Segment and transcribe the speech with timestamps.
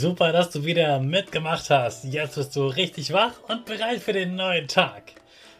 [0.00, 2.04] Super, dass du wieder mitgemacht hast.
[2.04, 5.12] Jetzt bist du richtig wach und bereit für den neuen Tag.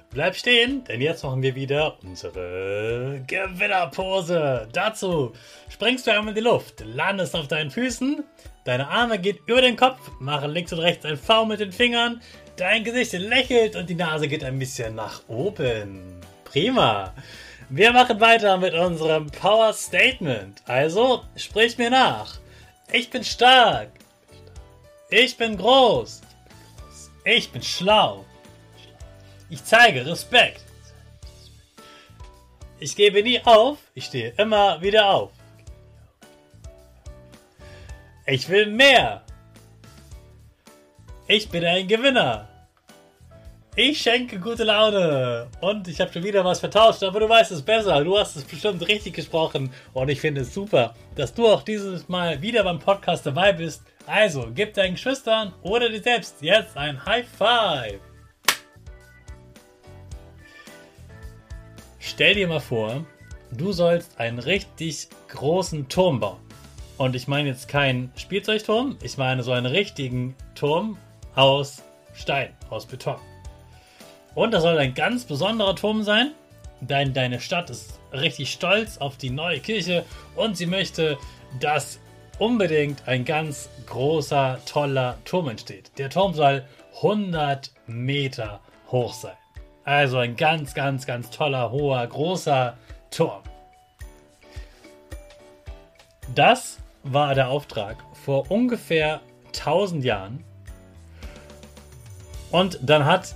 [0.09, 4.67] Bleib stehen, denn jetzt machen wir wieder unsere Gewinnerpose.
[4.73, 5.35] Dazu
[5.69, 8.25] springst du einmal in die Luft, landest auf deinen Füßen,
[8.65, 12.23] deine Arme gehen über den Kopf, machen links und rechts ein V mit den Fingern,
[12.57, 16.19] dein Gesicht lächelt und die Nase geht ein bisschen nach oben.
[16.45, 17.13] Prima.
[17.69, 20.63] Wir machen weiter mit unserem Power Statement.
[20.65, 22.39] Also, sprich mir nach.
[22.91, 24.00] Ich bin stark.
[25.11, 26.21] Ich bin groß.
[27.25, 28.25] Ich bin schlau.
[29.49, 30.65] Ich zeige Respekt.
[32.79, 33.79] Ich gebe nie auf.
[33.95, 35.33] Ich stehe immer wieder auf.
[38.27, 39.23] Ich will mehr.
[41.27, 42.49] Ich bin ein Gewinner.
[43.75, 45.49] Ich schenke gute Laune.
[45.61, 48.05] Und ich habe schon wieder was vertauscht, aber du weißt es besser.
[48.05, 49.73] Du hast es bestimmt richtig gesprochen.
[49.93, 53.83] Und ich finde es super, dass du auch dieses Mal wieder beim Podcast dabei bist.
[54.11, 58.01] Also, gib deinen Geschwistern oder dir selbst jetzt ein High Five.
[62.01, 63.07] Stell dir mal vor,
[63.53, 66.41] du sollst einen richtig großen Turm bauen.
[66.99, 70.99] Und ich meine jetzt keinen Spielzeugturm, ich meine so einen richtigen Turm
[71.37, 71.81] aus
[72.13, 73.21] Stein, aus Beton.
[74.35, 76.33] Und das soll ein ganz besonderer Turm sein.
[76.81, 80.05] Dein, deine Stadt ist richtig stolz auf die neue Kirche
[80.35, 81.17] und sie möchte,
[81.61, 82.01] dass
[82.41, 85.93] unbedingt ein ganz großer, toller Turm entsteht.
[85.99, 86.65] Der Turm soll
[86.97, 89.37] 100 Meter hoch sein.
[89.85, 92.77] Also ein ganz, ganz, ganz toller, hoher, großer
[93.11, 93.43] Turm.
[96.35, 100.45] Das war der Auftrag vor ungefähr 1000 Jahren.
[102.51, 103.35] Und dann hat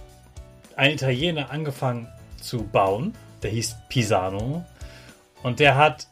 [0.76, 2.08] ein Italiener angefangen
[2.40, 3.14] zu bauen.
[3.42, 4.64] Der hieß Pisano.
[5.42, 6.06] Und der hat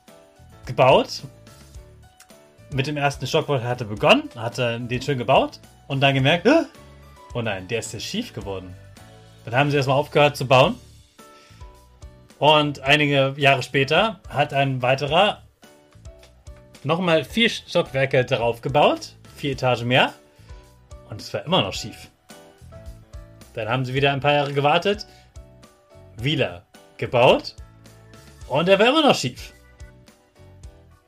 [0.67, 1.23] gebaut.
[2.73, 6.49] Mit dem ersten Stockwerk hatte begonnen, hatte den schön gebaut und dann gemerkt,
[7.35, 8.75] oh nein, der ist ja schief geworden.
[9.45, 10.77] Dann haben sie erstmal aufgehört zu bauen.
[12.39, 15.43] Und einige Jahre später hat ein weiterer
[16.83, 20.13] nochmal vier Stockwerke darauf gebaut, vier Etagen mehr.
[21.11, 22.11] Und es war immer noch schief.
[23.55, 25.07] Dann haben sie wieder ein paar Jahre gewartet,
[26.17, 26.65] wieder
[26.97, 27.55] gebaut
[28.49, 29.52] und er war immer noch schief.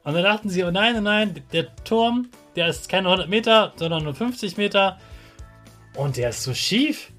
[0.04, 3.72] Und dann dachten sie, oh nein, oh nein, der Turm, der ist keine 100 Meter,
[3.76, 4.98] sondern nur 50 Meter
[5.96, 7.10] und der ist so schief.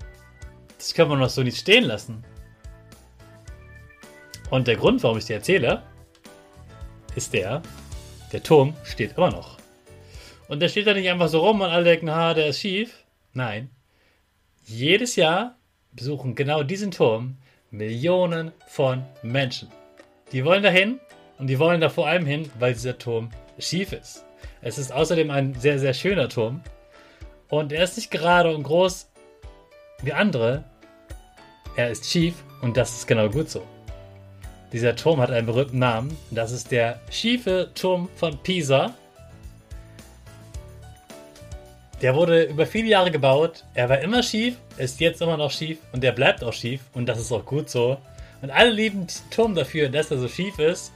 [0.77, 2.23] Das können wir noch so nicht stehen lassen.
[4.51, 5.81] Und der Grund, warum ich dir erzähle,
[7.15, 7.63] ist der,
[8.31, 9.57] der Turm steht immer noch.
[10.47, 13.03] Und der steht da nicht einfach so rum und alle denken, ha, der ist schief.
[13.33, 13.71] Nein,
[14.65, 15.57] jedes Jahr
[15.91, 17.37] besuchen genau diesen Turm
[17.71, 19.69] Millionen von Menschen.
[20.31, 20.99] Die wollen dahin
[21.37, 23.29] und die wollen da vor allem hin, weil dieser Turm
[23.59, 24.25] schief ist.
[24.61, 26.61] Es ist außerdem ein sehr, sehr schöner Turm
[27.49, 29.09] und er ist nicht gerade und groß
[30.01, 30.63] wie andere.
[31.75, 33.63] Er ist schief und das ist genau gut so.
[34.71, 36.17] Dieser Turm hat einen berühmten Namen.
[36.31, 38.93] Das ist der schiefe Turm von Pisa.
[42.01, 43.63] Der wurde über viele Jahre gebaut.
[43.73, 47.05] Er war immer schief, ist jetzt immer noch schief und der bleibt auch schief und
[47.05, 47.97] das ist auch gut so.
[48.41, 50.91] Und alle lieben den Turm dafür, dass er so schief ist.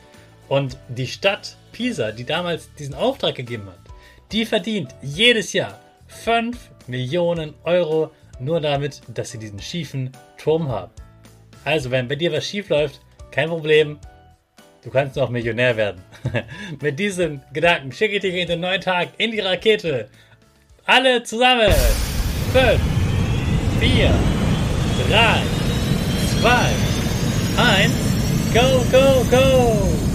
[0.50, 3.80] Und die Stadt Pisa, die damals diesen Auftrag gegeben hat,
[4.32, 6.58] die verdient jedes Jahr 5
[6.88, 10.92] Millionen Euro nur damit, dass sie diesen schiefen Turm haben.
[11.66, 13.00] Also, wenn bei dir was schief läuft,
[13.32, 14.00] kein Problem,
[14.84, 16.02] du kannst noch Millionär werden.
[16.82, 20.10] Mit diesen Gedanken schicke ich dich in den neuen Tag in die Rakete.
[20.86, 21.72] Alle zusammen.
[22.54, 22.82] 5,
[23.80, 24.14] 4,
[25.10, 25.42] 3,
[26.42, 26.50] 2,
[27.58, 27.94] 1,
[28.54, 30.09] go, go, go!